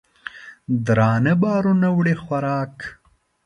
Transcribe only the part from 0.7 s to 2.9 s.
درانه بارونه وړي خوراک